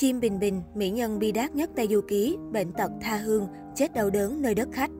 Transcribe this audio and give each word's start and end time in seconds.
Chim 0.00 0.20
Bình 0.20 0.38
Bình, 0.38 0.62
mỹ 0.74 0.90
nhân 0.90 1.18
bi 1.18 1.32
đát 1.32 1.54
nhất 1.54 1.70
Tây 1.76 1.88
Du 1.90 2.00
Ký, 2.08 2.36
bệnh 2.52 2.72
tật 2.72 2.90
tha 3.00 3.16
hương, 3.16 3.46
chết 3.74 3.94
đau 3.94 4.10
đớn 4.10 4.42
nơi 4.42 4.54
đất 4.54 4.68
khách. 4.72 4.90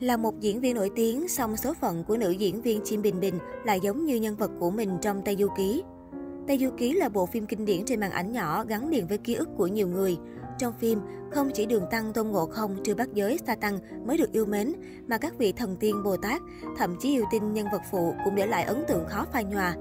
Là 0.00 0.16
một 0.16 0.40
diễn 0.40 0.60
viên 0.60 0.74
nổi 0.74 0.90
tiếng, 0.96 1.28
song 1.28 1.56
số 1.56 1.74
phận 1.80 2.04
của 2.04 2.16
nữ 2.16 2.30
diễn 2.30 2.62
viên 2.62 2.80
Chim 2.84 3.02
Bình 3.02 3.20
Bình 3.20 3.34
lại 3.64 3.80
giống 3.80 4.04
như 4.04 4.16
nhân 4.16 4.36
vật 4.36 4.50
của 4.60 4.70
mình 4.70 4.90
trong 5.02 5.22
Tây 5.24 5.36
Du 5.38 5.48
Ký. 5.56 5.82
Tây 6.48 6.58
Du 6.58 6.70
Ký 6.78 6.92
là 6.92 7.08
bộ 7.08 7.26
phim 7.26 7.46
kinh 7.46 7.64
điển 7.64 7.84
trên 7.84 8.00
màn 8.00 8.10
ảnh 8.10 8.32
nhỏ 8.32 8.64
gắn 8.64 8.88
liền 8.88 9.06
với 9.06 9.18
ký 9.18 9.34
ức 9.34 9.48
của 9.56 9.66
nhiều 9.66 9.88
người. 9.88 10.16
Trong 10.58 10.72
phim, 10.80 10.98
không 11.30 11.50
chỉ 11.54 11.66
Đường 11.66 11.84
Tăng 11.90 12.12
Tôn 12.12 12.28
Ngộ 12.28 12.46
Không 12.46 12.76
trừ 12.84 12.94
bát 12.94 13.08
giới 13.14 13.38
Sa 13.46 13.54
Tăng 13.54 13.78
mới 14.06 14.18
được 14.18 14.32
yêu 14.32 14.46
mến, 14.46 14.72
mà 15.06 15.18
các 15.18 15.38
vị 15.38 15.52
thần 15.52 15.76
tiên 15.76 16.02
Bồ 16.04 16.16
Tát, 16.16 16.42
thậm 16.76 16.96
chí 17.00 17.08
yêu 17.08 17.24
tinh 17.32 17.52
nhân 17.52 17.66
vật 17.72 17.82
phụ 17.90 18.14
cũng 18.24 18.34
để 18.34 18.46
lại 18.46 18.64
ấn 18.64 18.84
tượng 18.88 19.06
khó 19.08 19.26
phai 19.32 19.44
nhòa. 19.44 19.74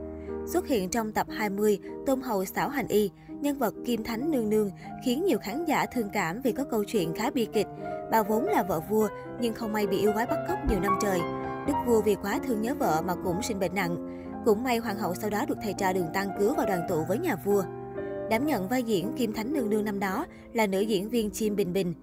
Xuất 0.48 0.68
hiện 0.68 0.89
trong 0.89 1.11
tập 1.11 1.27
20, 1.29 1.79
Tôn 2.05 2.21
Hầu 2.21 2.45
xảo 2.45 2.70
hành 2.70 2.88
y, 2.88 3.11
nhân 3.41 3.57
vật 3.57 3.73
Kim 3.86 4.04
Thánh 4.04 4.32
Nương 4.32 4.50
Nương 4.50 4.71
khiến 5.05 5.25
nhiều 5.25 5.38
khán 5.42 5.65
giả 5.65 5.86
thương 5.86 6.10
cảm 6.14 6.42
vì 6.42 6.51
có 6.51 6.64
câu 6.64 6.83
chuyện 6.83 7.14
khá 7.15 7.29
bi 7.32 7.47
kịch. 7.54 7.68
Bà 8.11 8.24
vốn 8.24 8.46
là 8.46 8.64
vợ 8.64 8.82
vua, 8.89 9.07
nhưng 9.41 9.54
không 9.54 9.74
may 9.74 9.88
bị 9.88 9.97
yêu 9.97 10.14
quái 10.14 10.25
bắt 10.25 10.38
cóc 10.47 10.57
nhiều 10.69 10.79
năm 10.79 10.97
trời. 11.02 11.19
Đức 11.68 11.74
vua 11.86 12.02
vì 12.02 12.15
quá 12.15 12.39
thương 12.47 12.61
nhớ 12.61 12.75
vợ 12.79 13.02
mà 13.05 13.15
cũng 13.24 13.41
sinh 13.41 13.60
bệnh 13.60 13.75
nặng. 13.75 14.24
Cũng 14.46 14.64
may 14.64 14.78
hoàng 14.78 14.97
hậu 14.97 15.15
sau 15.15 15.29
đó 15.29 15.46
được 15.47 15.57
thầy 15.64 15.74
trò 15.74 15.93
đường 15.93 16.07
tăng 16.14 16.29
cứu 16.39 16.54
và 16.57 16.66
đoàn 16.66 16.82
tụ 16.89 17.04
với 17.07 17.18
nhà 17.18 17.36
vua. 17.46 17.64
Đảm 18.29 18.46
nhận 18.46 18.68
vai 18.68 18.83
diễn 18.83 19.14
Kim 19.18 19.33
Thánh 19.33 19.54
Nương 19.54 19.69
Nương 19.69 19.86
năm 19.86 20.00
đó 20.00 20.25
là 20.54 20.68
nữ 20.68 20.79
diễn 20.79 21.10
viên 21.10 21.32
Chim 21.32 21.55
Bình 21.55 21.74
Bình. 21.74 21.93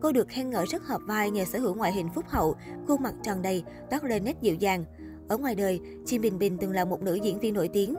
Cô 0.00 0.12
được 0.12 0.28
khen 0.28 0.50
ngợi 0.50 0.66
rất 0.66 0.86
hợp 0.86 1.00
vai 1.06 1.30
nhờ 1.30 1.44
sở 1.44 1.58
hữu 1.58 1.74
ngoại 1.74 1.92
hình 1.92 2.08
phúc 2.14 2.24
hậu, 2.28 2.56
khuôn 2.88 3.02
mặt 3.02 3.14
tròn 3.22 3.42
đầy, 3.42 3.64
toát 3.90 4.04
lên 4.04 4.24
nét 4.24 4.36
dịu 4.40 4.54
dàng. 4.54 4.84
Ở 5.32 5.38
ngoài 5.38 5.54
đời, 5.54 5.80
Chim 6.06 6.22
Bình 6.22 6.38
Bình 6.38 6.56
từng 6.60 6.72
là 6.72 6.84
một 6.84 7.02
nữ 7.02 7.14
diễn 7.14 7.38
viên 7.38 7.54
nổi 7.54 7.68
tiếng. 7.68 7.94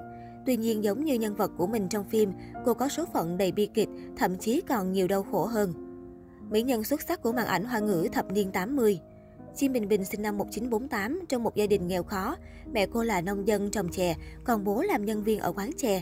Tuy 0.45 0.57
nhiên, 0.57 0.83
giống 0.83 1.03
như 1.03 1.13
nhân 1.13 1.35
vật 1.35 1.51
của 1.57 1.67
mình 1.67 1.87
trong 1.89 2.03
phim, 2.03 2.31
cô 2.65 2.73
có 2.73 2.87
số 2.87 3.05
phận 3.13 3.37
đầy 3.37 3.51
bi 3.51 3.69
kịch, 3.73 3.89
thậm 4.17 4.37
chí 4.37 4.61
còn 4.61 4.91
nhiều 4.91 5.07
đau 5.07 5.23
khổ 5.23 5.45
hơn. 5.45 5.73
Mỹ 6.49 6.61
nhân 6.61 6.83
xuất 6.83 7.01
sắc 7.01 7.21
của 7.21 7.31
màn 7.31 7.47
ảnh 7.47 7.65
hoa 7.65 7.79
ngữ 7.79 8.07
thập 8.11 8.31
niên 8.31 8.51
80 8.51 8.99
Chim 9.55 9.73
Bình 9.73 9.87
Bình 9.87 10.05
sinh 10.05 10.21
năm 10.21 10.37
1948 10.37 11.19
trong 11.29 11.43
một 11.43 11.55
gia 11.55 11.67
đình 11.67 11.87
nghèo 11.87 12.03
khó. 12.03 12.35
Mẹ 12.73 12.85
cô 12.93 13.03
là 13.03 13.21
nông 13.21 13.47
dân 13.47 13.71
trồng 13.71 13.89
chè, 13.89 14.15
còn 14.43 14.63
bố 14.63 14.81
làm 14.81 15.05
nhân 15.05 15.23
viên 15.23 15.39
ở 15.39 15.51
quán 15.51 15.71
chè. 15.77 16.01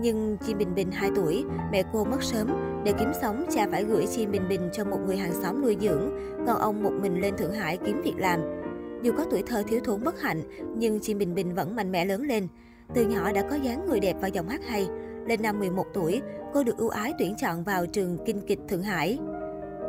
Nhưng 0.00 0.36
Chim 0.46 0.58
Bình 0.58 0.74
Bình 0.74 0.90
2 0.92 1.10
tuổi, 1.16 1.44
mẹ 1.72 1.82
cô 1.92 2.04
mất 2.04 2.22
sớm. 2.22 2.48
Để 2.84 2.92
kiếm 2.98 3.12
sống, 3.20 3.44
cha 3.54 3.66
phải 3.70 3.84
gửi 3.84 4.06
Chim 4.06 4.30
Bình 4.30 4.48
Bình 4.48 4.68
cho 4.72 4.84
một 4.84 4.98
người 5.06 5.16
hàng 5.16 5.42
xóm 5.42 5.62
nuôi 5.62 5.76
dưỡng, 5.80 6.10
còn 6.46 6.58
ông 6.58 6.82
một 6.82 6.92
mình 7.02 7.20
lên 7.20 7.36
Thượng 7.36 7.54
Hải 7.54 7.78
kiếm 7.86 8.02
việc 8.04 8.16
làm. 8.16 8.61
Dù 9.02 9.12
có 9.16 9.24
tuổi 9.30 9.42
thơ 9.46 9.62
thiếu 9.68 9.80
thốn 9.84 10.04
bất 10.04 10.20
hạnh, 10.20 10.42
nhưng 10.76 11.00
chị 11.00 11.14
Bình 11.14 11.34
Bình 11.34 11.54
vẫn 11.54 11.76
mạnh 11.76 11.92
mẽ 11.92 12.04
lớn 12.04 12.22
lên. 12.22 12.48
Từ 12.94 13.06
nhỏ 13.06 13.32
đã 13.32 13.42
có 13.50 13.56
dáng 13.56 13.86
người 13.86 14.00
đẹp 14.00 14.16
và 14.20 14.28
giọng 14.28 14.48
hát 14.48 14.60
hay. 14.68 14.88
Lên 15.26 15.42
năm 15.42 15.58
11 15.58 15.86
tuổi, 15.94 16.20
cô 16.54 16.64
được 16.64 16.76
ưu 16.76 16.88
ái 16.88 17.12
tuyển 17.18 17.34
chọn 17.40 17.64
vào 17.64 17.86
trường 17.86 18.18
kinh 18.26 18.40
kịch 18.46 18.58
Thượng 18.68 18.82
Hải. 18.82 19.18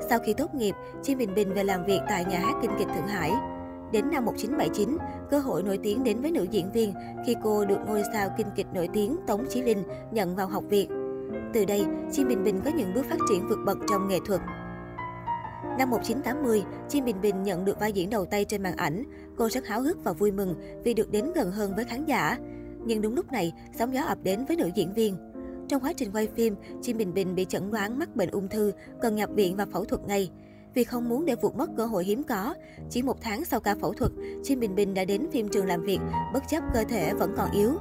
Sau 0.10 0.20
khi 0.20 0.34
tốt 0.34 0.56
nghiệp, 0.56 0.76
chị 1.04 1.16
Bình 1.16 1.34
Bình 1.36 1.54
về 1.54 1.64
làm 1.64 1.86
việc 1.86 2.00
tại 2.10 2.26
nhà 2.26 2.40
hát 2.40 2.54
kinh 2.62 2.72
kịch 2.80 2.88
Thượng 2.96 3.08
Hải. 3.08 3.32
Đến 3.92 4.10
năm 4.12 4.26
1979, 4.26 4.98
cơ 5.30 5.40
hội 5.40 5.64
nổi 5.64 5.80
tiếng 5.84 6.04
đến 6.04 6.22
với 6.22 6.32
nữ 6.32 6.48
diễn 6.52 6.72
viên 6.72 6.94
khi 7.26 7.36
cô 7.44 7.66
được 7.66 7.80
ngôi 7.88 8.04
sao 8.14 8.30
kinh 8.38 8.48
kịch 8.56 8.68
nổi 8.74 8.90
tiếng 8.94 9.18
Tống 9.28 9.46
Chí 9.50 9.62
Linh 9.62 9.84
nhận 10.12 10.36
vào 10.36 10.48
học 10.48 10.64
viện. 10.70 10.90
Từ 11.54 11.66
đây, 11.66 11.86
Chi 12.12 12.26
Bình 12.26 12.44
Bình 12.44 12.62
có 12.66 12.72
những 12.76 12.94
bước 12.94 13.06
phát 13.10 13.18
triển 13.30 13.48
vượt 13.48 13.60
bậc 13.66 13.78
trong 13.90 14.08
nghệ 14.08 14.18
thuật. 14.26 14.42
Năm 15.78 15.90
1980, 15.90 16.64
Chim 16.90 17.06
Bình 17.06 17.22
Bình 17.22 17.44
nhận 17.44 17.66
được 17.66 17.80
vai 17.80 17.92
diễn 17.92 18.10
đầu 18.10 18.26
tay 18.26 18.46
trên 18.46 18.64
màn 18.64 18.76
ảnh. 18.78 19.04
Cô 19.38 19.50
rất 19.50 19.68
háo 19.68 19.82
hức 19.82 20.04
và 20.04 20.14
vui 20.14 20.32
mừng 20.32 20.56
vì 20.84 20.94
được 20.94 21.12
đến 21.12 21.32
gần 21.36 21.52
hơn 21.52 21.76
với 21.76 21.86
khán 21.86 22.06
giả. 22.06 22.38
Nhưng 22.86 23.02
đúng 23.02 23.16
lúc 23.16 23.32
này, 23.32 23.54
sóng 23.80 23.94
gió 23.94 24.04
ập 24.04 24.18
đến 24.24 24.46
với 24.46 24.58
nữ 24.58 24.70
diễn 24.76 24.94
viên. 24.94 25.18
Trong 25.68 25.84
quá 25.84 25.94
trình 25.94 26.12
quay 26.14 26.28
phim, 26.36 26.56
Chim 26.82 26.98
Bình 26.98 27.14
Bình 27.14 27.36
bị 27.36 27.46
chẩn 27.50 27.72
đoán 27.72 28.00
mắc 28.00 28.16
bệnh 28.16 28.30
ung 28.30 28.48
thư, 28.48 28.72
cần 29.02 29.16
nhập 29.16 29.30
viện 29.34 29.56
và 29.56 29.66
phẫu 29.66 29.86
thuật 29.86 30.02
ngay. 30.08 30.32
Vì 30.74 30.84
không 30.84 31.10
muốn 31.10 31.26
để 31.26 31.36
vụt 31.36 31.56
mất 31.56 31.70
cơ 31.78 31.86
hội 31.86 32.04
hiếm 32.04 32.24
có, 32.24 32.54
chỉ 32.90 33.02
một 33.02 33.22
tháng 33.22 33.46
sau 33.46 33.60
ca 33.60 33.76
phẫu 33.76 33.94
thuật, 33.94 34.12
Chim 34.44 34.60
Bình 34.60 34.76
Bình 34.76 34.94
đã 34.94 35.06
đến 35.06 35.28
phim 35.32 35.50
trường 35.50 35.66
làm 35.66 35.82
việc, 35.82 36.00
bất 36.34 36.44
chấp 36.50 36.64
cơ 36.74 36.84
thể 36.84 37.14
vẫn 37.14 37.34
còn 37.38 37.52
yếu. 37.52 37.72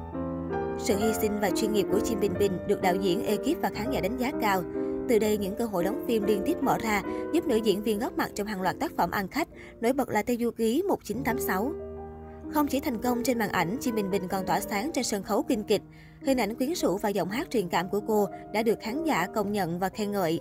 Sự 0.79 0.97
hy 0.97 1.13
sinh 1.21 1.41
và 1.41 1.51
chuyên 1.51 1.73
nghiệp 1.73 1.87
của 1.93 2.01
Chim 2.01 2.21
Bình 2.21 2.33
Bình 2.39 2.53
được 2.69 2.83
đạo 2.83 2.95
diễn, 2.97 3.27
ekip 3.27 3.63
và 3.63 3.71
khán 3.75 3.91
giả 3.91 4.01
đánh 4.01 4.17
giá 4.17 4.33
cao. 4.41 4.63
Từ 5.09 5.19
đây, 5.19 5.39
những 5.39 5.55
cơ 5.57 5.65
hội 5.65 5.85
đóng 5.85 6.05
phim 6.07 6.25
liên 6.25 6.43
tiếp 6.47 6.57
mở 6.61 6.79
ra, 6.79 7.03
giúp 7.33 7.47
nữ 7.47 7.57
diễn 7.57 7.83
viên 7.83 7.99
góp 7.99 8.19
mặt 8.19 8.31
trong 8.35 8.47
hàng 8.47 8.63
loạt 8.63 8.77
tác 8.81 8.93
phẩm 8.97 9.11
ăn 9.11 9.29
khách, 9.29 9.49
nổi 9.81 9.93
bật 9.93 10.09
là 10.09 10.23
Tây 10.23 10.37
Du 10.41 10.51
Ký 10.51 10.83
1986. 10.89 11.73
Không 12.55 12.67
chỉ 12.67 12.81
thành 12.81 13.03
công 13.03 13.23
trên 13.23 13.39
màn 13.39 13.49
ảnh, 13.49 13.77
Chi 13.81 13.93
Bình 13.93 14.11
Bình 14.11 14.29
còn 14.29 14.47
tỏa 14.47 14.61
sáng 14.61 14.91
trên 14.95 15.05
sân 15.05 15.23
khấu 15.23 15.43
kinh 15.43 15.65
kịch. 15.65 15.83
Hình 16.23 16.41
ảnh 16.41 16.55
quyến 16.55 16.75
rũ 16.75 16.99
và 16.99 17.09
giọng 17.09 17.29
hát 17.29 17.51
truyền 17.51 17.69
cảm 17.69 17.89
của 17.89 18.01
cô 18.09 18.27
đã 18.53 18.63
được 18.63 18.79
khán 18.81 19.05
giả 19.05 19.27
công 19.35 19.53
nhận 19.53 19.79
và 19.79 19.89
khen 19.89 20.11
ngợi. 20.11 20.41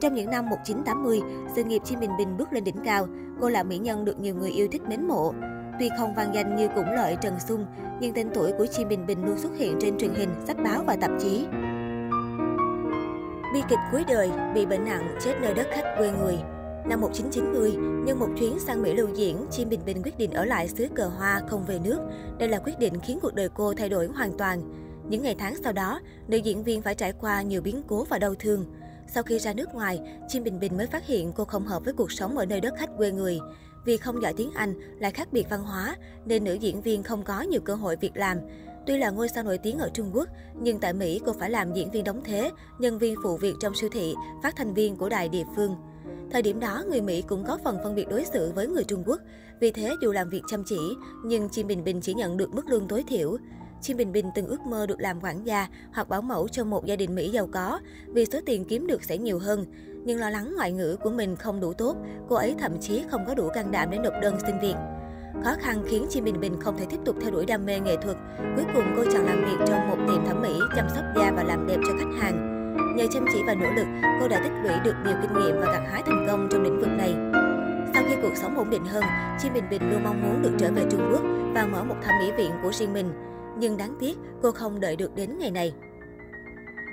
Trong 0.00 0.14
những 0.14 0.30
năm 0.30 0.50
1980, 0.50 1.20
sự 1.56 1.64
nghiệp 1.64 1.82
Chi 1.84 1.96
Bình 1.96 2.10
Bình 2.18 2.36
bước 2.36 2.52
lên 2.52 2.64
đỉnh 2.64 2.78
cao, 2.84 3.06
cô 3.40 3.48
là 3.48 3.62
mỹ 3.62 3.78
nhân 3.78 4.04
được 4.04 4.20
nhiều 4.20 4.34
người 4.34 4.50
yêu 4.50 4.68
thích 4.72 4.82
mến 4.88 5.08
mộ. 5.08 5.32
Tuy 5.78 5.88
không 5.98 6.14
vang 6.14 6.34
danh 6.34 6.56
như 6.56 6.68
Cũng 6.74 6.90
Lợi 6.96 7.16
Trần 7.20 7.34
Xuân, 7.48 7.66
nhưng 8.00 8.14
tên 8.14 8.28
tuổi 8.34 8.52
của 8.58 8.66
Chi 8.66 8.84
Bình 8.84 9.06
Bình 9.06 9.24
luôn 9.24 9.38
xuất 9.38 9.56
hiện 9.56 9.76
trên 9.80 9.98
truyền 9.98 10.14
hình, 10.14 10.30
sách 10.46 10.56
báo 10.64 10.82
và 10.86 10.96
tạp 10.96 11.10
chí. 11.20 11.46
Bi 13.52 13.62
kịch 13.68 13.78
cuối 13.92 14.04
đời, 14.08 14.30
bị 14.54 14.66
bệnh 14.66 14.84
nặng, 14.84 15.16
chết 15.24 15.34
nơi 15.40 15.54
đất 15.54 15.66
khách 15.70 15.94
quê 15.98 16.10
người. 16.10 16.36
Năm 16.86 17.00
1990, 17.00 17.72
nhân 18.06 18.18
một 18.18 18.28
chuyến 18.38 18.58
sang 18.58 18.82
Mỹ 18.82 18.94
lưu 18.94 19.08
diễn, 19.14 19.46
Chim 19.50 19.68
Bình 19.68 19.80
Bình 19.86 20.02
quyết 20.02 20.18
định 20.18 20.30
ở 20.30 20.44
lại 20.44 20.68
xứ 20.68 20.88
cờ 20.94 21.06
hoa 21.08 21.40
không 21.48 21.64
về 21.64 21.78
nước. 21.84 21.98
Đây 22.38 22.48
là 22.48 22.58
quyết 22.58 22.78
định 22.78 23.00
khiến 23.00 23.18
cuộc 23.22 23.34
đời 23.34 23.48
cô 23.54 23.74
thay 23.74 23.88
đổi 23.88 24.06
hoàn 24.06 24.38
toàn. 24.38 24.62
Những 25.08 25.22
ngày 25.22 25.36
tháng 25.38 25.56
sau 25.64 25.72
đó, 25.72 26.00
nữ 26.28 26.36
diễn 26.36 26.64
viên 26.64 26.82
phải 26.82 26.94
trải 26.94 27.12
qua 27.20 27.42
nhiều 27.42 27.62
biến 27.62 27.82
cố 27.88 28.04
và 28.04 28.18
đau 28.18 28.34
thương. 28.34 28.64
Sau 29.14 29.22
khi 29.22 29.38
ra 29.38 29.52
nước 29.52 29.74
ngoài, 29.74 30.00
Chim 30.28 30.44
Bình 30.44 30.60
Bình 30.60 30.76
mới 30.76 30.86
phát 30.86 31.06
hiện 31.06 31.32
cô 31.32 31.44
không 31.44 31.66
hợp 31.66 31.84
với 31.84 31.94
cuộc 31.94 32.12
sống 32.12 32.38
ở 32.38 32.46
nơi 32.46 32.60
đất 32.60 32.74
khách 32.78 32.90
quê 32.96 33.10
người. 33.10 33.38
Vì 33.84 33.96
không 33.96 34.22
giỏi 34.22 34.34
tiếng 34.36 34.50
Anh, 34.54 34.74
lại 35.00 35.10
khác 35.10 35.28
biệt 35.32 35.46
văn 35.50 35.62
hóa, 35.62 35.96
nên 36.24 36.44
nữ 36.44 36.54
diễn 36.54 36.82
viên 36.82 37.02
không 37.02 37.24
có 37.24 37.40
nhiều 37.40 37.60
cơ 37.60 37.74
hội 37.74 37.96
việc 37.96 38.16
làm. 38.16 38.38
Tuy 38.86 38.98
là 38.98 39.10
ngôi 39.10 39.28
sao 39.28 39.44
nổi 39.44 39.58
tiếng 39.58 39.78
ở 39.78 39.90
Trung 39.94 40.10
Quốc, 40.14 40.28
nhưng 40.60 40.80
tại 40.80 40.92
Mỹ 40.92 41.20
cô 41.26 41.32
phải 41.32 41.50
làm 41.50 41.74
diễn 41.74 41.90
viên 41.90 42.04
đóng 42.04 42.22
thế, 42.24 42.50
nhân 42.78 42.98
viên 42.98 43.14
phụ 43.22 43.36
việc 43.36 43.54
trong 43.60 43.74
siêu 43.74 43.90
thị, 43.92 44.14
phát 44.42 44.56
thanh 44.56 44.74
viên 44.74 44.96
của 44.96 45.08
đài 45.08 45.28
địa 45.28 45.44
phương. 45.56 45.76
Thời 46.30 46.42
điểm 46.42 46.60
đó, 46.60 46.84
người 46.90 47.00
Mỹ 47.00 47.22
cũng 47.22 47.44
có 47.44 47.58
phần 47.64 47.78
phân 47.84 47.94
biệt 47.94 48.08
đối 48.08 48.24
xử 48.24 48.52
với 48.54 48.68
người 48.68 48.84
Trung 48.84 49.02
Quốc. 49.06 49.20
Vì 49.60 49.70
thế, 49.70 49.94
dù 50.02 50.12
làm 50.12 50.28
việc 50.28 50.42
chăm 50.48 50.64
chỉ, 50.66 50.78
nhưng 51.24 51.48
Chim 51.48 51.66
Bình 51.66 51.84
Bình 51.84 52.00
chỉ 52.00 52.14
nhận 52.14 52.36
được 52.36 52.54
mức 52.54 52.66
lương 52.68 52.88
tối 52.88 53.04
thiểu. 53.08 53.36
Chim 53.80 53.96
Bình 53.96 54.12
Bình 54.12 54.30
từng 54.34 54.46
ước 54.46 54.60
mơ 54.60 54.86
được 54.86 55.00
làm 55.00 55.20
quản 55.20 55.46
gia 55.46 55.68
hoặc 55.92 56.08
bảo 56.08 56.22
mẫu 56.22 56.48
cho 56.48 56.64
một 56.64 56.86
gia 56.86 56.96
đình 56.96 57.14
Mỹ 57.14 57.30
giàu 57.30 57.48
có, 57.52 57.80
vì 58.06 58.26
số 58.26 58.38
tiền 58.46 58.64
kiếm 58.64 58.86
được 58.86 59.04
sẽ 59.04 59.18
nhiều 59.18 59.38
hơn. 59.38 59.66
Nhưng 60.04 60.18
lo 60.18 60.30
lắng 60.30 60.54
ngoại 60.56 60.72
ngữ 60.72 60.96
của 61.02 61.10
mình 61.10 61.36
không 61.36 61.60
đủ 61.60 61.72
tốt, 61.72 61.96
cô 62.28 62.36
ấy 62.36 62.54
thậm 62.58 62.80
chí 62.80 63.02
không 63.10 63.24
có 63.26 63.34
đủ 63.34 63.48
can 63.54 63.70
đảm 63.70 63.90
để 63.90 63.98
nộp 63.98 64.12
đơn 64.22 64.36
xin 64.46 64.58
việc. 64.62 64.74
Khó 65.44 65.54
khăn 65.60 65.82
khiến 65.88 66.06
Chi 66.10 66.20
Bình 66.20 66.40
Bình 66.40 66.60
không 66.60 66.78
thể 66.78 66.86
tiếp 66.90 66.96
tục 67.04 67.16
theo 67.20 67.30
đuổi 67.30 67.46
đam 67.46 67.66
mê 67.66 67.80
nghệ 67.80 67.96
thuật. 68.02 68.16
Cuối 68.56 68.64
cùng 68.74 68.84
cô 68.96 69.04
chọn 69.12 69.26
làm 69.26 69.44
việc 69.44 69.64
trong 69.66 69.88
một 69.88 69.96
tiệm 70.08 70.26
thẩm 70.26 70.42
mỹ, 70.42 70.60
chăm 70.76 70.88
sóc 70.88 71.04
da 71.16 71.32
và 71.36 71.42
làm 71.42 71.66
đẹp 71.66 71.78
cho 71.86 71.92
khách 71.98 72.20
hàng. 72.20 72.48
Nhờ 72.96 73.04
chăm 73.12 73.24
chỉ 73.32 73.38
và 73.46 73.54
nỗ 73.54 73.66
lực, 73.76 73.86
cô 74.20 74.28
đã 74.28 74.40
tích 74.44 74.52
lũy 74.62 74.74
được 74.84 74.94
nhiều 75.04 75.16
kinh 75.22 75.32
nghiệm 75.32 75.60
và 75.60 75.72
gặt 75.72 75.88
hái 75.90 76.02
thành 76.06 76.26
công 76.28 76.48
trong 76.50 76.62
lĩnh 76.62 76.80
vực 76.80 76.88
này. 76.88 77.14
Sau 77.94 78.04
khi 78.08 78.14
cuộc 78.22 78.36
sống 78.36 78.56
ổn 78.56 78.70
định 78.70 78.84
hơn, 78.84 79.04
Chi 79.42 79.48
Bình 79.54 79.64
Bình 79.70 79.90
luôn 79.90 80.04
mong 80.04 80.22
muốn 80.22 80.42
được 80.42 80.52
trở 80.58 80.72
về 80.72 80.82
Trung 80.90 81.08
Quốc 81.12 81.22
và 81.54 81.66
mở 81.66 81.84
một 81.84 81.96
thẩm 82.02 82.14
mỹ 82.18 82.32
viện 82.36 82.50
của 82.62 82.72
riêng 82.72 82.92
mình. 82.92 83.12
Nhưng 83.58 83.76
đáng 83.76 83.96
tiếc, 84.00 84.18
cô 84.42 84.52
không 84.52 84.80
đợi 84.80 84.96
được 84.96 85.14
đến 85.14 85.38
ngày 85.38 85.50
này. 85.50 85.72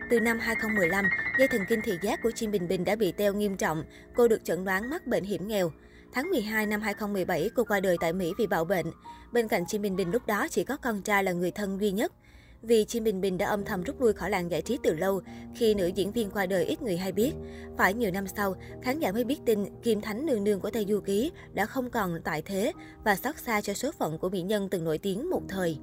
Từ 0.10 0.20
năm 0.20 0.40
2015, 0.40 1.06
dây 1.40 1.48
thần 1.48 1.62
kinh 1.70 1.80
thị 1.84 1.92
giác 2.02 2.20
của 2.24 2.32
Chim 2.32 2.52
Bình 2.52 2.68
Bình 2.68 2.86
đã 2.86 2.96
bị 2.96 3.12
teo 3.12 3.34
nghiêm 3.34 3.58
trọng. 3.58 3.84
Cô 4.16 4.28
được 4.28 4.44
chẩn 4.44 4.66
đoán 4.66 4.90
mắc 4.90 5.08
bệnh 5.08 5.24
hiểm 5.24 5.48
nghèo. 5.48 5.72
Tháng 6.14 6.30
12 6.30 6.66
năm 6.66 6.82
2017, 6.82 7.50
cô 7.56 7.64
qua 7.64 7.80
đời 7.80 7.98
tại 8.00 8.14
Mỹ 8.14 8.34
vì 8.38 8.48
bạo 8.48 8.66
bệnh. 8.66 8.86
Bên 9.32 9.48
cạnh 9.48 9.66
Chim 9.68 9.82
Bình 9.82 9.96
Bình 9.96 10.12
lúc 10.12 10.28
đó 10.28 10.48
chỉ 10.52 10.64
có 10.64 10.78
con 10.78 11.02
trai 11.02 11.24
là 11.24 11.32
người 11.32 11.52
thân 11.52 11.82
duy 11.82 11.92
nhất. 11.92 12.14
Vì 12.62 12.86
Chim 12.86 13.04
Bình 13.04 13.22
Bình 13.22 13.38
đã 13.38 13.46
âm 13.46 13.66
thầm 13.66 13.84
rút 13.84 14.02
lui 14.02 14.14
khỏi 14.14 14.30
làng 14.30 14.52
giải 14.52 14.62
trí 14.62 14.78
từ 14.84 14.94
lâu, 14.94 15.22
khi 15.56 15.74
nữ 15.74 15.88
diễn 15.88 16.12
viên 16.12 16.32
qua 16.32 16.46
đời 16.46 16.66
ít 16.66 16.82
người 16.82 16.98
hay 16.98 17.12
biết. 17.12 17.32
Phải 17.78 17.94
nhiều 17.94 18.12
năm 18.12 18.28
sau, 18.28 18.56
khán 18.82 19.00
giả 19.00 19.12
mới 19.12 19.24
biết 19.24 19.40
tin 19.46 19.66
Kim 19.84 20.02
Thánh 20.02 20.26
nương 20.26 20.44
nương 20.44 20.60
của 20.60 20.70
Tây 20.70 20.86
Du 20.90 21.00
Ký 21.00 21.32
đã 21.54 21.66
không 21.66 21.90
còn 21.90 22.22
tại 22.24 22.42
thế 22.42 22.72
và 23.04 23.16
xót 23.16 23.38
xa 23.38 23.62
cho 23.62 23.74
số 23.74 23.92
phận 24.00 24.18
của 24.18 24.30
mỹ 24.30 24.42
nhân 24.42 24.70
từng 24.70 24.84
nổi 24.84 24.98
tiếng 24.98 25.30
một 25.30 25.42
thời. 25.48 25.78